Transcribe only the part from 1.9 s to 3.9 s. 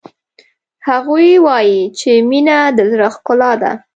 چې مینه د زړه ښکلا ده